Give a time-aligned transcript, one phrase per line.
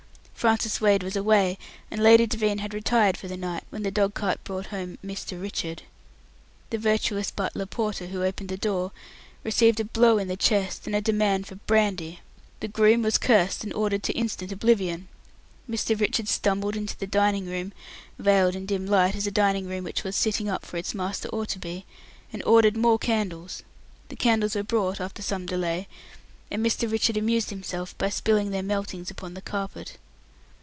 [0.41, 1.55] Francis Wade was away,
[1.91, 5.39] and Lady Devine had retired for the night, when the dog cart brought home "Mr.
[5.39, 5.83] Richard".
[6.71, 8.91] The virtuous butler porter, who opened the door,
[9.43, 12.21] received a blow in the chest and a demand for "Brandy!"
[12.59, 15.09] The groom was cursed, and ordered to instant oblivion.
[15.69, 15.99] Mr.
[15.99, 17.71] Richard stumbled into the dining room
[18.17, 21.29] veiled in dim light as a dining room which was "sitting up" for its master
[21.29, 21.85] ought to be
[22.33, 23.61] and ordered "more candles!"
[24.09, 25.87] The candles were brought, after some delay,
[26.49, 26.91] and Mr.
[26.91, 29.99] Richard amused himself by spilling their meltings upon the carpet.